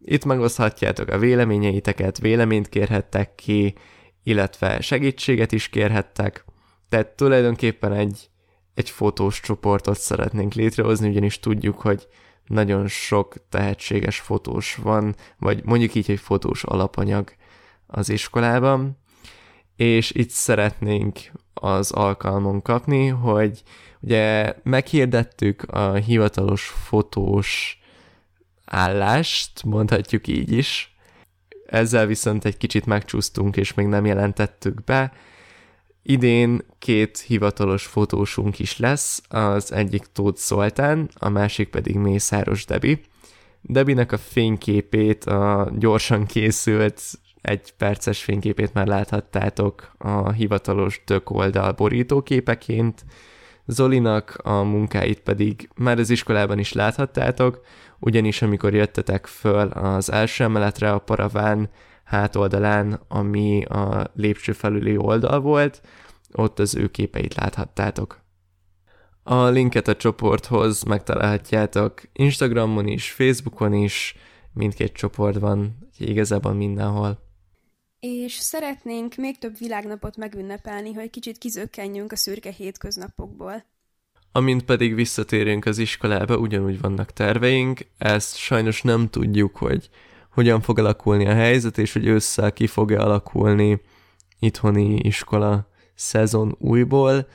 Itt 0.00 0.24
megoszthatjátok 0.24 1.08
a 1.08 1.18
véleményeiteket, 1.18 2.18
véleményt 2.18 2.68
kérhettek 2.68 3.34
ki, 3.34 3.74
illetve 4.22 4.80
segítséget 4.80 5.52
is 5.52 5.68
kérhettek. 5.68 6.44
Tehát 6.88 7.08
tulajdonképpen 7.08 7.92
egy, 7.92 8.30
egy 8.74 8.90
fotós 8.90 9.40
csoportot 9.40 9.98
szeretnénk 9.98 10.54
létrehozni, 10.54 11.08
ugyanis 11.08 11.40
tudjuk, 11.40 11.80
hogy 11.80 12.06
nagyon 12.46 12.88
sok 12.88 13.34
tehetséges 13.48 14.20
fotós 14.20 14.74
van, 14.76 15.14
vagy 15.38 15.64
mondjuk 15.64 15.94
így, 15.94 16.06
hogy 16.06 16.20
fotós 16.20 16.64
alapanyag 16.64 17.32
az 17.86 18.08
iskolában, 18.08 18.98
és 19.76 20.10
itt 20.10 20.30
szeretnénk 20.30 21.18
az 21.54 21.90
alkalmon 21.90 22.62
kapni, 22.62 23.06
hogy 23.06 23.62
ugye 24.00 24.54
meghirdettük 24.62 25.62
a 25.62 25.94
hivatalos 25.94 26.66
fotós 26.66 27.78
állást, 28.64 29.64
mondhatjuk 29.64 30.26
így 30.26 30.52
is, 30.52 30.94
ezzel 31.66 32.06
viszont 32.06 32.44
egy 32.44 32.56
kicsit 32.56 32.86
megcsúsztunk, 32.86 33.56
és 33.56 33.74
még 33.74 33.86
nem 33.86 34.04
jelentettük 34.04 34.84
be. 34.84 35.12
Idén 36.02 36.64
két 36.78 37.18
hivatalos 37.18 37.86
fotósunk 37.86 38.58
is 38.58 38.78
lesz, 38.78 39.22
az 39.28 39.72
egyik 39.72 40.04
Tóth 40.12 40.40
Szoltán, 40.40 41.08
a 41.14 41.28
másik 41.28 41.68
pedig 41.68 41.96
Mészáros 41.96 42.64
Debi. 42.64 43.00
Debinek 43.60 44.12
a 44.12 44.18
fényképét, 44.18 45.24
a 45.24 45.72
gyorsan 45.78 46.26
készült 46.26 47.02
egy 47.44 47.74
perces 47.76 48.22
fényképét 48.22 48.74
már 48.74 48.86
láthattátok 48.86 49.94
a 49.98 50.30
hivatalos 50.30 51.02
tök 51.04 51.30
oldal 51.30 51.72
borítóképeként, 51.72 53.04
Zolinak 53.66 54.36
a 54.42 54.62
munkáit 54.62 55.20
pedig 55.20 55.68
már 55.74 55.98
az 55.98 56.10
iskolában 56.10 56.58
is 56.58 56.72
láthattátok, 56.72 57.60
ugyanis 57.98 58.42
amikor 58.42 58.74
jöttetek 58.74 59.26
föl 59.26 59.68
az 59.68 60.12
első 60.12 60.44
emeletre 60.44 60.92
a 60.92 60.98
paraván 60.98 61.70
hátoldalán, 62.04 63.00
ami 63.08 63.64
a 63.64 64.10
lépcső 64.14 64.52
felüli 64.52 64.96
oldal 64.96 65.40
volt, 65.40 65.80
ott 66.32 66.58
az 66.58 66.74
ő 66.74 66.88
képeit 66.90 67.34
láthattátok. 67.34 68.22
A 69.22 69.44
linket 69.44 69.88
a 69.88 69.96
csoporthoz 69.96 70.82
megtalálhatjátok 70.82 72.02
Instagramon 72.12 72.86
is, 72.86 73.10
Facebookon 73.10 73.72
is, 73.72 74.16
mindkét 74.52 74.92
csoport 74.92 75.38
van, 75.38 75.88
igazából 75.98 76.52
mindenhol. 76.52 77.23
És 78.06 78.32
szeretnénk 78.32 79.14
még 79.16 79.38
több 79.38 79.58
világnapot 79.58 80.16
megünnepelni, 80.16 80.92
hogy 80.92 81.10
kicsit 81.10 81.38
kizökkenjünk 81.38 82.12
a 82.12 82.16
szürke 82.16 82.50
hétköznapokból. 82.50 83.64
Amint 84.32 84.64
pedig 84.64 84.94
visszatérünk 84.94 85.64
az 85.64 85.78
iskolába, 85.78 86.36
ugyanúgy 86.36 86.80
vannak 86.80 87.12
terveink, 87.12 87.86
ezt 87.98 88.36
sajnos 88.36 88.82
nem 88.82 89.08
tudjuk, 89.08 89.56
hogy 89.56 89.88
hogyan 90.30 90.60
fog 90.60 90.78
alakulni 90.78 91.26
a 91.26 91.34
helyzet, 91.34 91.78
és 91.78 91.92
hogy 91.92 92.06
ősszel 92.06 92.52
ki 92.52 92.66
fog-e 92.66 93.00
alakulni 93.00 93.80
itthoni 94.38 94.94
iskola 94.94 95.68
szezon 95.94 96.56
újból, 96.58 97.28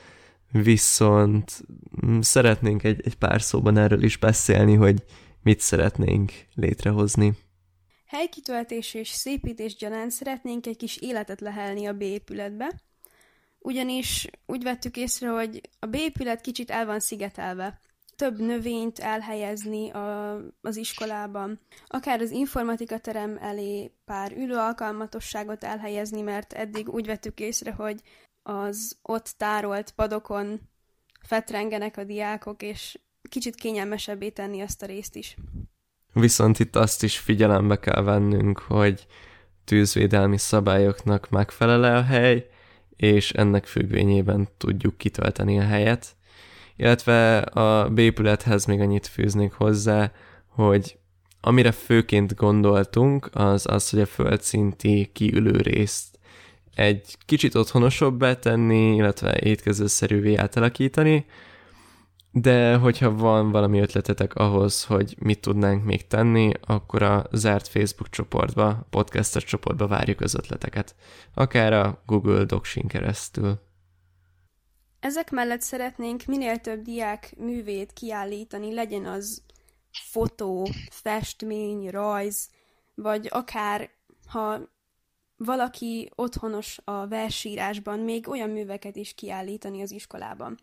viszont 0.52 1.62
mm, 2.06 2.20
szeretnénk 2.20 2.82
egy, 2.82 3.00
egy 3.04 3.14
pár 3.14 3.42
szóban 3.42 3.76
erről 3.76 4.02
is 4.02 4.16
beszélni, 4.16 4.74
hogy 4.74 5.02
mit 5.42 5.60
szeretnénk 5.60 6.32
létrehozni. 6.54 7.32
Helykitöltés 8.10 8.94
és 8.94 9.08
szépítés 9.08 9.76
gyanánt 9.76 10.10
szeretnénk 10.10 10.66
egy 10.66 10.76
kis 10.76 10.96
életet 10.96 11.40
lehelni 11.40 11.86
a 11.86 11.92
B 11.92 12.00
épületbe, 12.02 12.80
ugyanis 13.58 14.28
úgy 14.46 14.62
vettük 14.62 14.96
észre, 14.96 15.28
hogy 15.28 15.60
a 15.78 15.86
B 15.86 15.94
épület 15.94 16.40
kicsit 16.40 16.70
el 16.70 16.86
van 16.86 17.00
szigetelve. 17.00 17.80
Több 18.16 18.38
növényt 18.40 18.98
elhelyezni 18.98 19.90
a, 19.90 20.36
az 20.60 20.76
iskolában, 20.76 21.60
akár 21.86 22.20
az 22.20 22.30
informatika 22.30 22.98
terem 22.98 23.36
elé 23.40 23.92
pár 24.04 24.32
ülőalkalmatosságot 24.32 25.64
elhelyezni, 25.64 26.20
mert 26.20 26.52
eddig 26.52 26.88
úgy 26.88 27.06
vettük 27.06 27.40
észre, 27.40 27.72
hogy 27.72 28.00
az 28.42 28.98
ott 29.02 29.34
tárolt 29.36 29.90
padokon 29.90 30.60
fetrengenek 31.22 31.96
a 31.96 32.04
diákok, 32.04 32.62
és 32.62 32.98
kicsit 33.28 33.54
kényelmesebbé 33.54 34.30
tenni 34.30 34.60
azt 34.60 34.82
a 34.82 34.86
részt 34.86 35.16
is. 35.16 35.36
Viszont 36.12 36.58
itt 36.58 36.76
azt 36.76 37.02
is 37.02 37.18
figyelembe 37.18 37.78
kell 37.78 38.02
vennünk, 38.02 38.58
hogy 38.58 39.06
tűzvédelmi 39.64 40.38
szabályoknak 40.38 41.30
megfelele 41.30 41.96
a 41.96 42.02
hely, 42.02 42.46
és 42.96 43.30
ennek 43.32 43.66
függvényében 43.66 44.48
tudjuk 44.58 44.98
kitölteni 44.98 45.58
a 45.58 45.64
helyet. 45.64 46.16
Illetve 46.76 47.38
a 47.38 47.88
bépülethez 47.88 48.64
még 48.64 48.80
annyit 48.80 49.06
fűznék 49.06 49.52
hozzá, 49.52 50.12
hogy 50.46 50.98
amire 51.40 51.72
főként 51.72 52.34
gondoltunk, 52.34 53.28
az 53.32 53.66
az, 53.66 53.90
hogy 53.90 54.00
a 54.00 54.06
földszinti 54.06 55.10
kiülő 55.12 55.60
részt 55.60 56.18
egy 56.74 57.16
kicsit 57.26 57.54
otthonosabbá 57.54 58.34
tenni, 58.34 58.94
illetve 58.94 59.36
étkezőszerűvé 59.40 60.34
átalakítani, 60.34 61.26
de 62.32 62.76
hogyha 62.76 63.14
van 63.14 63.50
valami 63.50 63.80
ötletetek 63.80 64.34
ahhoz, 64.34 64.84
hogy 64.84 65.16
mit 65.18 65.40
tudnánk 65.40 65.84
még 65.84 66.06
tenni, 66.06 66.52
akkor 66.60 67.02
a 67.02 67.26
zárt 67.32 67.68
Facebook 67.68 68.08
csoportba, 68.10 68.86
podcastes 68.90 69.44
csoportba 69.44 69.86
várjuk 69.86 70.20
az 70.20 70.34
ötleteket. 70.34 70.94
Akár 71.34 71.72
a 71.72 72.02
Google 72.06 72.44
Docsin 72.44 72.86
keresztül. 72.86 73.60
Ezek 75.00 75.30
mellett 75.30 75.60
szeretnénk 75.60 76.24
minél 76.24 76.58
több 76.58 76.82
diák 76.82 77.34
művét 77.38 77.92
kiállítani, 77.92 78.74
legyen 78.74 79.04
az 79.04 79.42
fotó, 79.90 80.68
festmény, 80.90 81.88
rajz, 81.88 82.48
vagy 82.94 83.28
akár, 83.30 83.90
ha 84.26 84.58
valaki 85.36 86.10
otthonos 86.14 86.80
a 86.84 87.06
versírásban, 87.06 87.98
még 87.98 88.28
olyan 88.28 88.50
műveket 88.50 88.96
is 88.96 89.14
kiállítani 89.14 89.82
az 89.82 89.90
iskolában. 89.90 90.58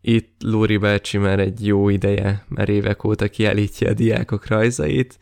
Itt 0.00 0.34
Lóri 0.42 0.76
bácsi 0.76 1.18
már 1.18 1.38
egy 1.38 1.66
jó 1.66 1.88
ideje, 1.88 2.44
mert 2.48 2.68
évek 2.68 3.04
óta 3.04 3.28
kiállítja 3.28 3.88
a 3.88 3.94
diákok 3.94 4.46
rajzait, 4.46 5.18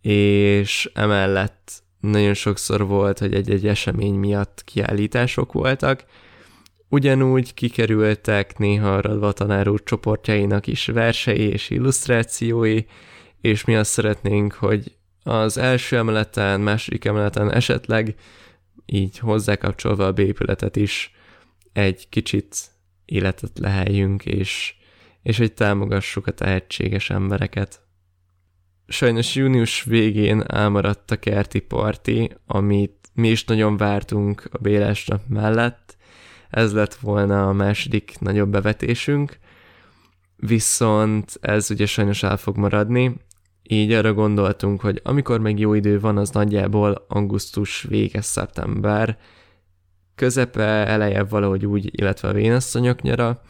és 0.00 0.90
emellett 0.94 1.82
nagyon 2.00 2.34
sokszor 2.34 2.86
volt, 2.86 3.18
hogy 3.18 3.34
egy-egy 3.34 3.66
esemény 3.66 4.14
miatt 4.14 4.62
kiállítások 4.64 5.52
voltak, 5.52 6.04
Ugyanúgy 6.92 7.54
kikerültek 7.54 8.58
néha 8.58 8.96
a 8.96 9.32
tanár 9.32 9.68
úr 9.68 9.82
csoportjainak 9.82 10.66
is 10.66 10.86
versei 10.86 11.40
és 11.40 11.70
illusztrációi, 11.70 12.84
és 13.40 13.64
mi 13.64 13.76
azt 13.76 13.90
szeretnénk, 13.90 14.52
hogy 14.52 14.96
az 15.22 15.58
első 15.58 15.96
emeleten, 15.96 16.60
második 16.60 17.04
emeleten 17.04 17.52
esetleg 17.52 18.14
így 18.86 19.18
hozzákapcsolva 19.18 20.06
a 20.06 20.12
bépületet 20.12 20.76
is 20.76 21.14
egy 21.72 22.08
kicsit 22.08 22.56
életet 23.04 23.58
leheljünk, 23.58 24.24
és, 24.26 24.74
és 25.22 25.38
hogy 25.38 25.52
támogassuk 25.52 26.26
a 26.26 26.30
tehetséges 26.30 27.10
embereket. 27.10 27.80
Sajnos 28.86 29.34
június 29.34 29.82
végén 29.82 30.42
elmaradt 30.46 31.10
a 31.10 31.18
kerti 31.18 31.60
parti, 31.60 32.30
amit 32.46 33.10
mi 33.14 33.28
is 33.28 33.44
nagyon 33.44 33.76
vártunk 33.76 34.48
a 34.50 34.58
Bélás 34.58 35.06
nap 35.06 35.22
mellett. 35.28 35.96
Ez 36.50 36.72
lett 36.72 36.94
volna 36.94 37.48
a 37.48 37.52
második 37.52 38.18
nagyobb 38.18 38.50
bevetésünk, 38.50 39.38
viszont 40.36 41.38
ez 41.40 41.70
ugye 41.70 41.86
sajnos 41.86 42.22
el 42.22 42.36
fog 42.36 42.56
maradni, 42.56 43.14
így 43.62 43.92
arra 43.92 44.12
gondoltunk, 44.12 44.80
hogy 44.80 45.00
amikor 45.04 45.40
meg 45.40 45.58
jó 45.58 45.74
idő 45.74 46.00
van, 46.00 46.16
az 46.16 46.30
nagyjából 46.30 47.04
augusztus 47.08 47.82
vége 47.82 48.20
szeptember, 48.20 49.18
közepe, 50.14 50.86
eleje 50.86 51.22
valahogy 51.22 51.66
úgy, 51.66 52.00
illetve 52.00 52.28
a 52.28 52.32
vénasszonyok 52.32 53.02
nyara, 53.02 53.42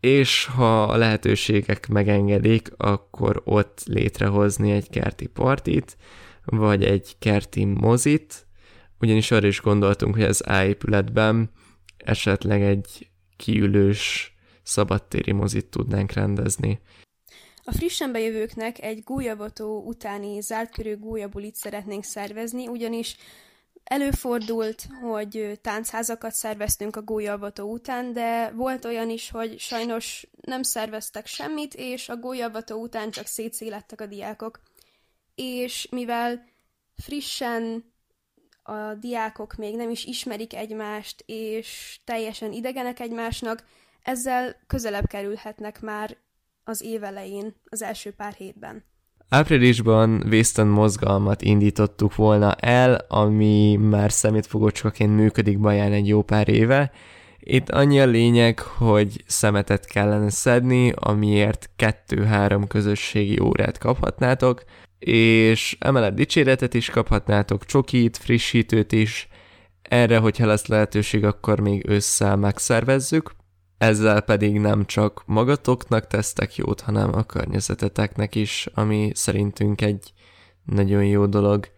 és 0.00 0.46
ha 0.46 0.82
a 0.82 0.96
lehetőségek 0.96 1.88
megengedik, 1.88 2.72
akkor 2.76 3.42
ott 3.44 3.82
létrehozni 3.84 4.70
egy 4.72 4.90
kerti 4.90 5.26
partit, 5.26 5.96
vagy 6.44 6.84
egy 6.84 7.16
kerti 7.18 7.64
mozit, 7.64 8.46
ugyanis 9.00 9.30
arra 9.30 9.46
is 9.46 9.60
gondoltunk, 9.60 10.14
hogy 10.14 10.24
az 10.24 10.48
áépületben 10.48 11.50
esetleg 11.96 12.62
egy 12.62 13.08
kiülős 13.36 14.34
szabadtéri 14.62 15.32
mozit 15.32 15.66
tudnánk 15.66 16.12
rendezni. 16.12 16.80
A 17.64 17.72
frissen 17.72 18.12
bejövőknek 18.12 18.82
egy 18.82 19.02
gólyavató 19.04 19.82
utáni 19.86 20.40
zártkörű 20.40 20.98
gólyabulit 20.98 21.54
szeretnénk 21.54 22.04
szervezni, 22.04 22.66
ugyanis 22.66 23.16
Előfordult, 23.84 24.86
hogy 25.02 25.58
táncházakat 25.62 26.32
szerveztünk 26.32 26.96
a 26.96 27.02
gólyavató 27.02 27.72
után, 27.72 28.12
de 28.12 28.50
volt 28.50 28.84
olyan 28.84 29.10
is, 29.10 29.30
hogy 29.30 29.58
sajnos 29.58 30.26
nem 30.40 30.62
szerveztek 30.62 31.26
semmit, 31.26 31.74
és 31.74 32.08
a 32.08 32.16
gólyavató 32.16 32.80
után 32.80 33.10
csak 33.10 33.26
szétszélettek 33.26 34.00
a 34.00 34.06
diákok. 34.06 34.60
És 35.34 35.88
mivel 35.90 36.44
frissen 36.96 37.92
a 38.62 38.94
diákok 38.94 39.54
még 39.54 39.76
nem 39.76 39.90
is 39.90 40.04
ismerik 40.04 40.54
egymást, 40.54 41.22
és 41.26 42.00
teljesen 42.04 42.52
idegenek 42.52 43.00
egymásnak, 43.00 43.64
ezzel 44.02 44.56
közelebb 44.66 45.06
kerülhetnek 45.06 45.80
már 45.80 46.16
az 46.64 46.80
év 46.80 47.04
elején, 47.04 47.54
az 47.64 47.82
első 47.82 48.12
pár 48.12 48.32
hétben. 48.32 48.84
Áprilisban 49.28 50.24
Weston 50.30 50.66
mozgalmat 50.66 51.42
indítottuk 51.42 52.14
volna 52.14 52.54
el, 52.54 52.94
ami 53.08 53.76
már 53.76 54.12
szemétfogócskaként 54.12 55.16
működik 55.16 55.60
Baján 55.60 55.92
egy 55.92 56.08
jó 56.08 56.22
pár 56.22 56.48
éve. 56.48 56.92
Itt 57.38 57.70
annyi 57.70 58.00
a 58.00 58.06
lényeg, 58.06 58.60
hogy 58.60 59.22
szemetet 59.26 59.86
kellene 59.86 60.30
szedni, 60.30 60.92
amiért 60.96 61.70
kettő-három 61.76 62.66
közösségi 62.66 63.40
órát 63.40 63.78
kaphatnátok, 63.78 64.62
és 64.98 65.76
emellett 65.80 66.14
dicséretet 66.14 66.74
is 66.74 66.90
kaphatnátok, 66.90 67.64
csokit, 67.64 68.16
frissítőt 68.16 68.92
is, 68.92 69.28
erre, 69.82 70.18
hogyha 70.18 70.46
lesz 70.46 70.66
lehetőség, 70.66 71.24
akkor 71.24 71.60
még 71.60 71.88
ősszel 71.88 72.36
megszervezzük 72.36 73.34
ezzel 73.78 74.20
pedig 74.20 74.60
nem 74.60 74.84
csak 74.84 75.22
magatoknak 75.26 76.06
tesztek 76.06 76.56
jót, 76.56 76.80
hanem 76.80 77.14
a 77.14 77.22
környezeteteknek 77.22 78.34
is, 78.34 78.68
ami 78.74 79.10
szerintünk 79.14 79.80
egy 79.80 80.12
nagyon 80.64 81.04
jó 81.04 81.26
dolog. 81.26 81.68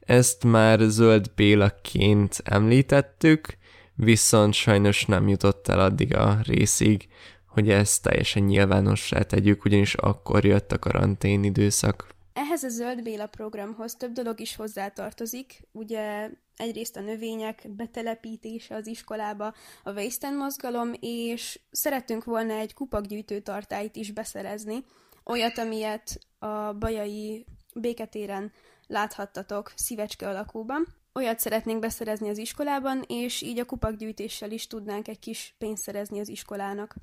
Ezt 0.00 0.44
már 0.44 0.80
zöld 0.80 1.30
bélaként 1.34 2.40
említettük, 2.44 3.56
viszont 3.94 4.54
sajnos 4.54 5.04
nem 5.04 5.28
jutott 5.28 5.68
el 5.68 5.80
addig 5.80 6.16
a 6.16 6.38
részig, 6.42 7.08
hogy 7.46 7.70
ezt 7.70 8.02
teljesen 8.02 8.42
nyilvánossá 8.42 9.22
tegyük, 9.22 9.64
ugyanis 9.64 9.94
akkor 9.94 10.44
jött 10.44 10.72
a 10.72 10.78
karantén 10.78 11.44
időszak. 11.44 12.06
Ehhez 12.32 12.62
a 12.64 12.68
Zöld 12.68 13.02
Béla 13.02 13.26
programhoz 13.26 13.94
több 13.94 14.12
dolog 14.12 14.40
is 14.40 14.56
hozzátartozik. 14.56 15.68
Ugye 15.72 16.30
egyrészt 16.56 16.96
a 16.96 17.00
növények 17.00 17.66
betelepítése 17.70 18.74
az 18.74 18.86
iskolába, 18.86 19.54
a 19.82 19.92
Wasten 19.92 20.34
mozgalom, 20.34 20.92
és 21.00 21.60
szerettünk 21.70 22.24
volna 22.24 22.52
egy 22.52 22.74
kupakgyűjtő 22.74 23.40
tartályt 23.40 23.96
is 23.96 24.10
beszerezni, 24.10 24.84
olyat, 25.24 25.58
amilyet 25.58 26.18
a 26.38 26.72
bajai 26.72 27.46
béketéren 27.74 28.52
láthattatok 28.86 29.72
szívecske 29.76 30.28
alakúban. 30.28 30.86
Olyat 31.14 31.38
szeretnénk 31.38 31.80
beszerezni 31.80 32.28
az 32.28 32.38
iskolában, 32.38 33.04
és 33.06 33.42
így 33.42 33.58
a 33.58 33.64
kupakgyűjtéssel 33.64 34.50
is 34.50 34.66
tudnánk 34.66 35.08
egy 35.08 35.18
kis 35.18 35.54
pénzt 35.58 35.82
szerezni 35.82 36.20
az 36.20 36.28
iskolának. 36.28 36.94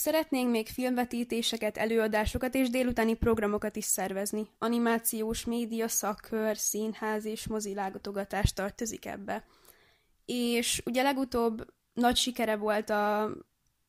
Szeretnénk 0.00 0.50
még 0.50 0.68
filmvetítéseket, 0.68 1.76
előadásokat 1.76 2.54
és 2.54 2.70
délutáni 2.70 3.14
programokat 3.14 3.76
is 3.76 3.84
szervezni. 3.84 4.46
Animációs, 4.58 5.44
média, 5.44 5.88
szakkör, 5.88 6.56
színház 6.56 7.24
és 7.24 7.46
mozilágotogatás 7.46 8.52
tartozik 8.52 9.06
ebbe. 9.06 9.44
És 10.24 10.82
ugye 10.86 11.02
legutóbb 11.02 11.66
nagy 11.92 12.16
sikere 12.16 12.56
volt 12.56 12.90
a, 12.90 13.22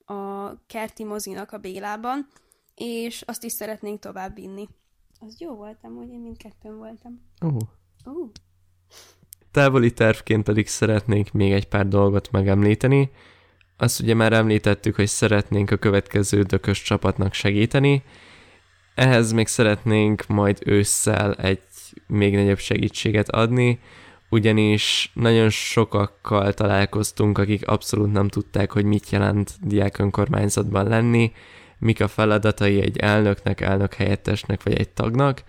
a 0.05 0.53
kerti 0.67 1.03
mozinak 1.03 1.51
a 1.51 1.57
Bélában, 1.57 2.27
és 2.75 3.21
azt 3.21 3.43
is 3.43 3.51
szeretnénk 3.51 3.99
tovább 3.99 4.35
vinni. 4.35 4.67
Az 5.19 5.39
jó 5.39 5.55
voltam, 5.55 5.95
hogy 5.95 6.09
én 6.09 6.19
mindkettőn 6.19 6.77
voltam. 6.77 7.21
Uh. 7.41 7.57
Uh. 8.05 8.29
Távoli 9.51 9.93
tervként 9.93 10.43
pedig 10.43 10.67
szeretnénk 10.67 11.31
még 11.31 11.51
egy 11.51 11.67
pár 11.67 11.87
dolgot 11.87 12.31
megemlíteni. 12.31 13.11
Azt 13.81 13.99
ugye 13.99 14.13
már 14.13 14.33
említettük, 14.33 14.95
hogy 14.95 15.07
szeretnénk 15.07 15.71
a 15.71 15.77
következő 15.77 16.41
dökös 16.41 16.81
csapatnak 16.81 17.33
segíteni. 17.33 18.03
Ehhez 18.95 19.31
még 19.31 19.47
szeretnénk 19.47 20.27
majd 20.27 20.59
ősszel 20.65 21.33
egy 21.33 21.61
még 22.07 22.35
nagyobb 22.35 22.57
segítséget 22.59 23.29
adni, 23.29 23.79
ugyanis 24.29 25.11
nagyon 25.13 25.49
sokakkal 25.49 26.53
találkoztunk, 26.53 27.37
akik 27.37 27.67
abszolút 27.67 28.11
nem 28.11 28.27
tudták, 28.27 28.71
hogy 28.71 28.85
mit 28.85 29.09
jelent 29.09 29.51
diák 29.61 29.97
önkormányzatban 29.97 30.87
lenni, 30.87 31.31
mik 31.77 32.01
a 32.01 32.07
feladatai 32.07 32.81
egy 32.81 32.97
elnöknek, 32.97 33.61
elnök 33.61 33.93
helyettesnek 33.93 34.63
vagy 34.63 34.77
egy 34.77 34.89
tagnak, 34.89 35.43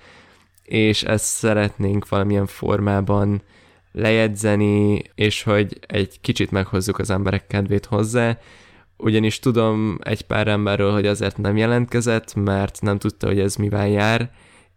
és 0.65 1.03
ezt 1.03 1.25
szeretnénk 1.25 2.09
valamilyen 2.09 2.47
formában 2.47 3.43
lejegyzeni, 3.93 5.03
és 5.15 5.43
hogy 5.43 5.79
egy 5.87 6.21
kicsit 6.21 6.51
meghozzuk 6.51 6.99
az 6.99 7.11
emberek 7.11 7.47
kedvét 7.47 7.87
hozzá, 7.87 8.39
ugyanis 8.97 9.39
tudom 9.39 9.99
egy 10.03 10.23
pár 10.23 10.49
emberről, 10.49 10.93
hogy 10.93 11.07
azért 11.07 11.39
nem 11.39 11.57
jelentkezett, 11.57 12.35
mert 12.35 12.81
nem 12.81 12.99
tudta, 12.99 13.27
hogy 13.27 13.39
ez 13.39 13.57
mivel 13.57 13.89
jár, 13.89 14.31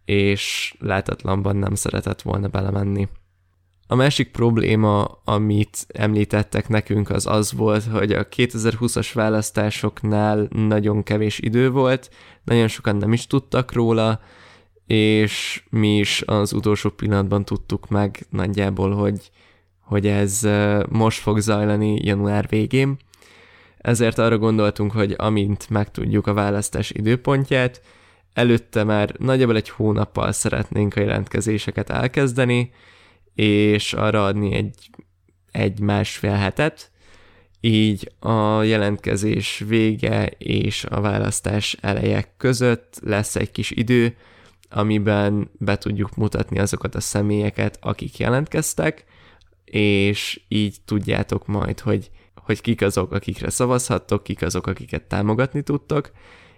és 0.04 0.74
látatlanban 0.78 1.56
nem 1.56 1.74
szeretett 1.74 2.22
volna 2.22 2.48
belemenni. 2.48 3.08
A 3.86 3.94
másik 3.94 4.30
probléma, 4.30 5.20
amit 5.24 5.86
említettek 5.88 6.68
nekünk, 6.68 7.10
az 7.10 7.26
az 7.26 7.52
volt, 7.52 7.84
hogy 7.84 8.12
a 8.12 8.28
2020-as 8.28 9.10
választásoknál 9.14 10.48
nagyon 10.50 11.02
kevés 11.02 11.38
idő 11.38 11.70
volt, 11.70 12.10
nagyon 12.44 12.68
sokan 12.68 12.96
nem 12.96 13.12
is 13.12 13.26
tudtak 13.26 13.72
róla, 13.72 14.20
és 14.86 15.62
mi 15.70 15.96
is 15.96 16.22
az 16.26 16.52
utolsó 16.52 16.90
pillanatban 16.90 17.44
tudtuk 17.44 17.88
meg 17.88 18.26
nagyjából, 18.30 18.94
hogy, 18.94 19.30
hogy 19.80 20.06
ez 20.06 20.48
most 20.88 21.20
fog 21.20 21.38
zajlani 21.38 22.04
január 22.04 22.46
végén. 22.48 22.96
Ezért 23.78 24.18
arra 24.18 24.38
gondoltunk, 24.38 24.92
hogy 24.92 25.14
amint 25.16 25.70
megtudjuk 25.70 26.26
a 26.26 26.34
választás 26.34 26.90
időpontját, 26.90 27.82
előtte 28.32 28.84
már 28.84 29.14
nagyjából 29.18 29.56
egy 29.56 29.68
hónappal 29.68 30.32
szeretnénk 30.32 30.96
a 30.96 31.00
jelentkezéseket 31.00 31.90
elkezdeni, 31.90 32.70
és 33.34 33.92
arra 33.92 34.24
adni 34.24 34.54
egy, 34.54 34.90
egy 35.50 35.80
másfél 35.80 36.32
hetet, 36.32 36.90
így 37.60 38.12
a 38.18 38.62
jelentkezés 38.62 39.64
vége 39.66 40.26
és 40.38 40.84
a 40.84 41.00
választás 41.00 41.76
eleje 41.80 42.34
között 42.36 42.98
lesz 43.02 43.36
egy 43.36 43.50
kis 43.50 43.70
idő, 43.70 44.16
amiben 44.70 45.50
be 45.58 45.78
tudjuk 45.78 46.16
mutatni 46.16 46.58
azokat 46.58 46.94
a 46.94 47.00
személyeket, 47.00 47.78
akik 47.80 48.18
jelentkeztek, 48.18 49.04
és 49.64 50.40
így 50.48 50.76
tudjátok 50.84 51.46
majd, 51.46 51.80
hogy, 51.80 52.10
hogy 52.34 52.60
kik 52.60 52.82
azok, 52.82 53.12
akikre 53.12 53.50
szavazhattok, 53.50 54.22
kik 54.22 54.42
azok, 54.42 54.66
akiket 54.66 55.02
támogatni 55.02 55.62
tudtok, 55.62 56.10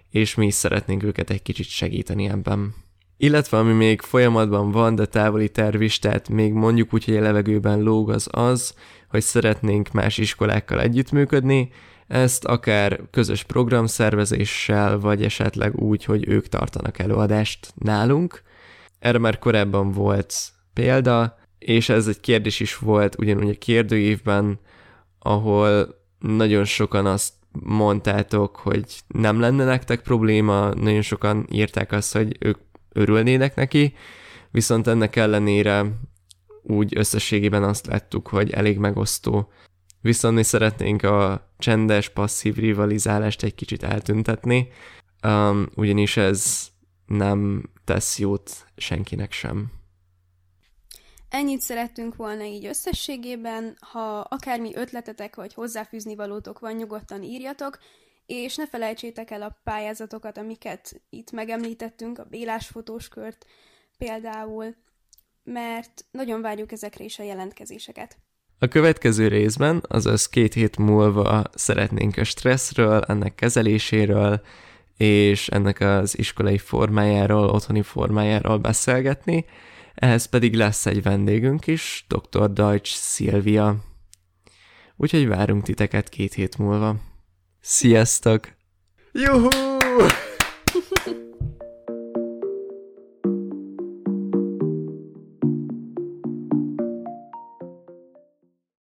és 0.09 0.35
mi 0.35 0.45
is 0.45 0.53
szeretnénk 0.53 1.03
őket 1.03 1.29
egy 1.29 1.41
kicsit 1.41 1.67
segíteni 1.67 2.29
ebben. 2.29 2.73
Illetve 3.17 3.57
ami 3.57 3.73
még 3.73 4.01
folyamatban 4.01 4.71
van, 4.71 4.95
de 4.95 5.05
távoli 5.05 5.49
terv 5.49 5.81
is, 5.81 5.99
tehát 5.99 6.29
még 6.29 6.53
mondjuk 6.53 6.93
úgy, 6.93 7.05
hogy 7.05 7.17
a 7.17 7.21
levegőben 7.21 7.81
lóg 7.81 8.09
az 8.09 8.27
az, 8.31 8.73
hogy 9.09 9.21
szeretnénk 9.21 9.91
más 9.91 10.17
iskolákkal 10.17 10.81
együttműködni, 10.81 11.69
ezt 12.07 12.45
akár 12.45 13.01
közös 13.11 13.43
programszervezéssel, 13.43 14.99
vagy 14.99 15.23
esetleg 15.23 15.75
úgy, 15.75 16.03
hogy 16.03 16.27
ők 16.27 16.47
tartanak 16.47 16.99
előadást 16.99 17.73
nálunk. 17.75 18.41
Erre 18.99 19.17
már 19.17 19.39
korábban 19.39 19.91
volt 19.91 20.33
példa, 20.73 21.37
és 21.57 21.89
ez 21.89 22.07
egy 22.07 22.19
kérdés 22.19 22.59
is 22.59 22.77
volt 22.77 23.19
ugyanúgy 23.19 23.49
a 23.49 23.57
kérdőívben, 23.57 24.59
ahol 25.19 25.95
nagyon 26.19 26.65
sokan 26.65 27.05
azt 27.05 27.33
mondtátok, 27.51 28.55
hogy 28.55 28.85
nem 29.07 29.39
lenne 29.39 29.63
nektek 29.63 30.01
probléma, 30.01 30.73
nagyon 30.73 31.01
sokan 31.01 31.47
írták 31.51 31.91
azt, 31.91 32.13
hogy 32.13 32.37
ők 32.39 32.57
örülnének 32.91 33.55
neki, 33.55 33.93
viszont 34.51 34.87
ennek 34.87 35.15
ellenére 35.15 35.85
úgy 36.63 36.97
összességében 36.97 37.63
azt 37.63 37.85
láttuk, 37.85 38.27
hogy 38.27 38.51
elég 38.51 38.77
megosztó 38.77 39.51
viszont 40.07 40.35
mi 40.35 40.43
szeretnénk 40.43 41.03
a 41.03 41.49
csendes, 41.57 42.09
passzív 42.09 42.55
rivalizálást 42.55 43.43
egy 43.43 43.55
kicsit 43.55 43.83
eltüntetni, 43.83 44.67
um, 45.23 45.67
ugyanis 45.75 46.17
ez 46.17 46.67
nem 47.05 47.69
tesz 47.85 48.19
jót 48.19 48.65
senkinek 48.75 49.31
sem. 49.31 49.71
Ennyit 51.29 51.61
szerettünk 51.61 52.15
volna 52.15 52.43
így 52.43 52.65
összességében, 52.65 53.77
ha 53.79 54.19
akármi 54.19 54.75
ötletetek 54.75 55.35
vagy 55.35 55.53
hozzáfűzni 55.53 56.15
valótok 56.15 56.59
van, 56.59 56.73
nyugodtan 56.73 57.23
írjatok, 57.23 57.79
és 58.25 58.55
ne 58.55 58.67
felejtsétek 58.67 59.31
el 59.31 59.41
a 59.41 59.59
pályázatokat, 59.63 60.37
amiket 60.37 61.01
itt 61.09 61.31
megemlítettünk, 61.31 62.19
a 62.19 62.23
Bélás 62.23 62.67
fotóskört 62.67 63.45
például, 63.97 64.75
mert 65.43 66.05
nagyon 66.11 66.41
várjuk 66.41 66.71
ezekre 66.71 67.03
is 67.03 67.19
a 67.19 67.23
jelentkezéseket. 67.23 68.17
A 68.59 68.67
következő 68.67 69.27
részben, 69.27 69.83
azaz 69.87 70.29
két 70.29 70.53
hét 70.53 70.77
múlva 70.77 71.43
szeretnénk 71.53 72.17
a 72.17 72.23
stresszről, 72.23 73.01
ennek 73.01 73.35
kezeléséről, 73.35 74.41
és 74.97 75.47
ennek 75.47 75.79
az 75.79 76.17
iskolai 76.17 76.57
formájáról, 76.57 77.49
otthoni 77.49 77.81
formájáról 77.81 78.57
beszélgetni, 78.57 79.45
ehhez 79.95 80.25
pedig 80.25 80.55
lesz 80.55 80.85
egy 80.85 81.03
vendégünk 81.03 81.67
is, 81.67 82.05
dr. 82.07 82.53
Deutsch 82.53 82.95
Szilvia. 82.95 83.75
Úgyhogy 84.95 85.27
várunk 85.27 85.63
titeket 85.63 86.09
két 86.09 86.33
hét 86.33 86.57
múlva. 86.57 86.95
Sziasztok! 87.61 88.47
Juhu! 89.11 89.47